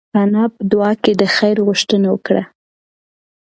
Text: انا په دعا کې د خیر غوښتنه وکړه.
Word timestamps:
انا 0.23 0.43
په 0.53 0.61
دعا 0.71 0.91
کې 1.03 1.11
د 1.21 1.23
خیر 1.35 1.57
غوښتنه 1.67 2.07
وکړه. 2.11 2.43